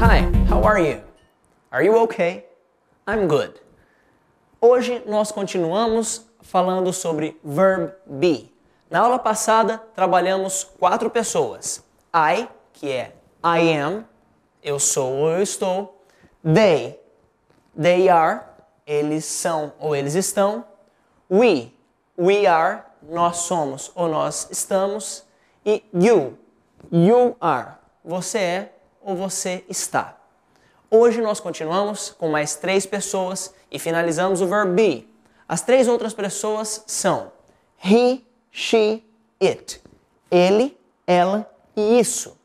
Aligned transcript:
are 0.00 0.78
you? 0.78 1.00
Are 1.72 1.82
you 1.82 1.96
okay? 2.04 2.44
I'm 3.06 3.26
good. 3.26 3.60
Hoje 4.60 5.02
nós 5.06 5.32
continuamos 5.32 6.26
falando 6.42 6.92
sobre 6.92 7.36
verb 7.42 7.92
be. 8.06 8.52
Na 8.90 9.00
aula 9.00 9.18
passada 9.18 9.80
trabalhamos 9.94 10.64
quatro 10.78 11.08
pessoas. 11.08 11.82
I, 12.12 12.46
que 12.74 12.90
é 12.90 13.12
I 13.42 13.72
am, 13.72 14.04
eu 14.62 14.78
sou 14.78 15.12
ou 15.12 15.30
eu 15.30 15.42
estou. 15.42 16.04
They, 16.44 17.00
they 17.80 18.08
are, 18.10 18.42
eles 18.86 19.24
são 19.24 19.72
ou 19.78 19.96
eles 19.96 20.14
estão. 20.14 20.64
We, 21.30 21.72
we 22.18 22.46
are, 22.46 22.82
nós 23.02 23.38
somos 23.38 23.90
ou 23.94 24.08
nós 24.08 24.48
estamos. 24.50 25.24
E 25.64 25.82
you, 25.92 26.36
you 26.92 27.34
are, 27.40 27.78
você 28.04 28.38
é 28.38 28.75
ou 29.06 29.14
você 29.14 29.64
está. 29.68 30.18
Hoje 30.90 31.22
nós 31.22 31.38
continuamos 31.38 32.10
com 32.10 32.28
mais 32.28 32.56
três 32.56 32.84
pessoas 32.84 33.54
e 33.70 33.78
finalizamos 33.78 34.40
o 34.40 34.48
verbo 34.48 34.72
be. 34.72 35.08
As 35.48 35.62
três 35.62 35.86
outras 35.86 36.12
pessoas 36.12 36.82
são 36.88 37.30
he, 37.78 38.20
she, 38.50 39.04
it. 39.40 39.80
Ele, 40.28 40.76
ela 41.06 41.48
e 41.76 42.00
isso. 42.00 42.36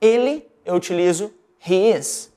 Ele 0.00 0.48
eu 0.64 0.76
utilizo 0.76 1.30
he 1.60 1.94
is. 1.94 2.32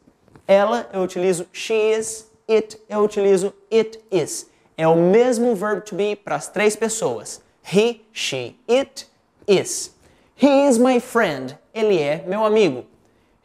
Ela 0.46 0.90
eu 0.92 1.02
utilizo 1.02 1.48
she 1.54 1.74
is. 1.74 2.30
It 2.50 2.78
eu 2.90 3.00
utilizo 3.00 3.54
it 3.72 4.04
is. 4.12 4.50
É 4.78 4.86
o 4.86 4.98
mesmo 4.98 5.56
verbo 5.56 5.82
to 5.82 5.96
be 5.96 6.18
para 6.18 6.36
as 6.36 6.50
três 6.50 6.76
pessoas. 6.76 7.42
He, 7.64 8.02
she, 8.12 8.58
it 8.70 9.08
is. 9.48 9.96
He 10.36 10.68
is 10.68 10.78
my 10.78 11.00
friend. 11.00 11.58
Ele 11.74 11.98
é 11.98 12.26
meu 12.28 12.44
amigo. 12.44 12.91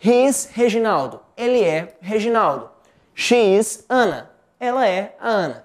He 0.06 0.24
is 0.24 0.48
Reginaldo. 0.52 1.20
Ele 1.36 1.64
é 1.64 1.96
Reginaldo. 2.00 2.70
She 3.12 3.56
is 3.56 3.84
Ana. 3.88 4.30
Ela 4.60 4.86
é 4.86 5.16
a 5.18 5.28
Ana. 5.28 5.64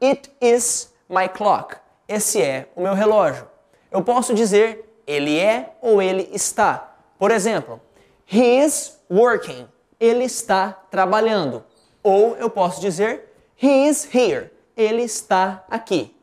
It 0.00 0.30
is 0.40 0.92
my 1.08 1.26
clock. 1.26 1.78
Esse 2.06 2.40
é 2.40 2.68
o 2.76 2.82
meu 2.82 2.94
relógio. 2.94 3.44
Eu 3.90 4.04
posso 4.04 4.34
dizer 4.34 4.88
ele 5.04 5.36
é 5.36 5.74
ou 5.82 6.00
ele 6.00 6.30
está. 6.32 6.94
Por 7.18 7.32
exemplo, 7.32 7.80
he 8.24 8.60
is 8.64 9.00
working. 9.10 9.66
Ele 9.98 10.26
está 10.26 10.84
trabalhando. 10.88 11.64
Ou 12.04 12.36
eu 12.36 12.48
posso 12.48 12.80
dizer 12.80 13.34
he 13.60 13.88
is 13.88 14.08
here. 14.14 14.52
Ele 14.76 15.02
está 15.02 15.64
aqui. 15.68 16.14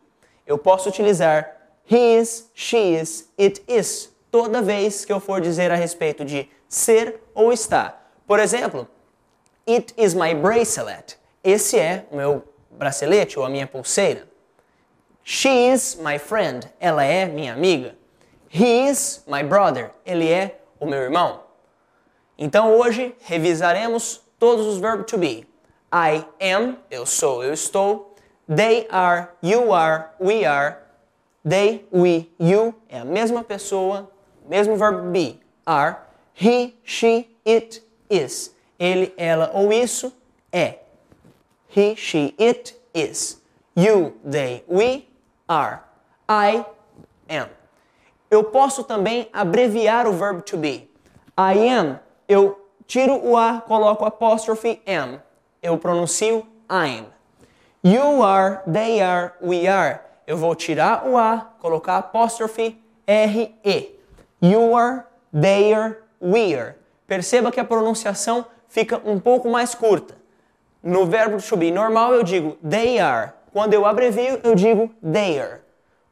Eu 0.47 0.57
posso 0.57 0.87
utilizar 0.87 1.57
he 1.91 2.19
is, 2.19 2.49
she 2.55 2.77
is, 2.77 3.29
it 3.37 3.61
is 3.67 4.15
toda 4.31 4.61
vez 4.61 5.03
que 5.03 5.11
eu 5.11 5.19
for 5.19 5.41
dizer 5.41 5.71
a 5.71 5.75
respeito 5.75 6.23
de 6.23 6.49
ser 6.69 7.19
ou 7.33 7.51
estar. 7.51 8.13
Por 8.25 8.39
exemplo, 8.39 8.87
it 9.67 9.93
is 9.97 10.13
my 10.13 10.33
bracelet. 10.33 11.17
Esse 11.43 11.77
é 11.77 12.05
o 12.11 12.15
meu 12.15 12.43
bracelete 12.71 13.37
ou 13.37 13.43
a 13.43 13.49
minha 13.49 13.67
pulseira. 13.67 14.27
She 15.23 15.69
is 15.69 15.97
my 16.01 16.17
friend. 16.17 16.71
Ela 16.79 17.03
é 17.03 17.25
minha 17.25 17.53
amiga. 17.53 17.95
He 18.49 18.87
is 18.87 19.23
my 19.27 19.43
brother. 19.43 19.91
Ele 20.05 20.29
é 20.31 20.59
o 20.79 20.85
meu 20.85 20.99
irmão. 20.99 21.41
Então 22.37 22.77
hoje 22.77 23.15
revisaremos 23.21 24.21
todos 24.39 24.65
os 24.65 24.77
verbos 24.77 25.11
to 25.11 25.17
be. 25.17 25.45
I 25.91 26.23
am, 26.39 26.77
eu 26.89 27.05
sou, 27.05 27.43
eu 27.43 27.53
estou. 27.53 28.15
They 28.47 28.87
are, 28.89 29.29
you 29.41 29.73
are, 29.73 30.11
we 30.19 30.45
are. 30.45 30.77
They, 31.43 31.87
we, 31.91 32.29
you 32.39 32.75
é 32.89 32.99
a 32.99 33.05
mesma 33.05 33.43
pessoa, 33.43 34.09
mesmo 34.47 34.75
verbo 34.75 35.11
be. 35.11 35.39
Are, 35.65 35.97
he, 36.39 36.75
she, 36.83 37.27
it, 37.45 37.81
is. 38.09 38.53
Ele, 38.79 39.13
ela 39.17 39.51
ou 39.53 39.71
isso 39.71 40.11
é. 40.51 40.79
He, 41.67 41.95
she, 41.95 42.33
it 42.39 42.73
is. 42.93 43.41
You, 43.75 44.13
they, 44.23 44.63
we 44.67 45.07
are. 45.47 45.83
I 46.27 46.65
am. 47.29 47.49
Eu 48.31 48.43
posso 48.43 48.83
também 48.83 49.27
abreviar 49.33 50.07
o 50.07 50.13
verbo 50.13 50.41
to 50.41 50.57
be. 50.57 50.89
I 51.37 51.69
am, 51.69 51.99
eu 52.27 52.59
tiro 52.85 53.15
o 53.15 53.37
A, 53.37 53.61
coloco 53.61 54.05
apóstrofe 54.05 54.81
am. 54.85 55.21
Eu 55.61 55.77
pronuncio 55.77 56.45
I'm. 56.69 57.05
You 57.83 58.21
are, 58.21 58.61
they 58.71 59.01
are, 59.01 59.33
we 59.41 59.67
are. 59.67 60.01
Eu 60.27 60.37
vou 60.37 60.53
tirar 60.55 61.07
o 61.07 61.17
A, 61.17 61.53
colocar 61.59 61.97
apóstrofe 61.97 62.77
R-E. 63.07 63.99
You 64.41 64.75
are, 64.75 65.05
they 65.33 65.73
are, 65.73 65.97
we 66.21 66.55
are. 66.55 66.75
Perceba 67.07 67.51
que 67.51 67.59
a 67.59 67.65
pronunciação 67.65 68.45
fica 68.67 69.01
um 69.03 69.19
pouco 69.19 69.49
mais 69.49 69.73
curta. 69.73 70.15
No 70.81 71.05
verbo 71.05 71.41
to 71.41 71.57
be 71.57 71.71
normal 71.71 72.13
eu 72.13 72.23
digo 72.23 72.57
they 72.67 72.99
are. 72.99 73.33
Quando 73.51 73.73
eu 73.73 73.85
abrevio, 73.85 74.39
eu 74.43 74.55
digo 74.55 74.91
they 75.01 75.39
are. 75.39 75.61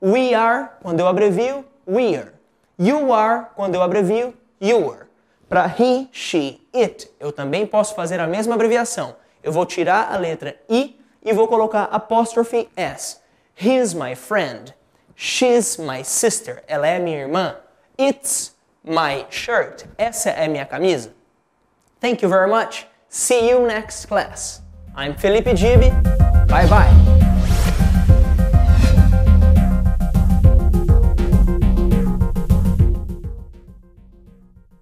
We 0.01 0.33
are, 0.33 0.69
quando 0.81 0.99
eu 0.99 1.07
abrevio, 1.07 1.65
we 1.87 2.15
are. 2.15 2.31
You 2.77 3.11
are, 3.13 3.47
quando 3.55 3.75
eu 3.75 3.81
abrevio, 3.81 4.33
you 4.59 4.91
are. 4.91 5.07
Para 5.49 5.67
he, 5.67 6.07
she, 6.11 6.59
it, 6.75 7.09
eu 7.19 7.31
também 7.31 7.65
posso 7.65 7.95
fazer 7.95 8.19
a 8.19 8.27
mesma 8.27 8.55
abreviação. 8.55 9.15
Eu 9.41 9.51
vou 9.51 9.65
tirar 9.65 10.13
a 10.13 10.17
letra 10.17 10.55
I 10.69 10.99
e 11.23 11.33
vou 11.33 11.47
colocar 11.47 11.83
apóstrofe 11.85 12.69
S. 12.75 13.17
He's 13.55 13.93
my 13.93 14.13
friend. 14.13 14.75
She's 15.15 15.77
my 15.77 16.03
sister. 16.03 16.63
Ela 16.67 16.87
é 16.87 16.99
minha 16.99 17.19
irmã. 17.19 17.55
It's 17.97 18.55
my 18.87 19.25
shirt. 19.29 19.85
Essa 19.97 20.29
é 20.31 20.47
minha 20.47 20.65
camisa. 20.65 21.11
Thank 21.99 22.21
you 22.21 22.29
very 22.29 22.49
much. 22.49 22.87
See 23.09 23.49
you 23.49 23.65
next 23.65 24.05
class. 24.07 24.61
I'm 24.95 25.15
Felipe 25.15 25.53
Gibi. 25.55 25.89
Bye 26.47 26.67
bye. 26.67 27.06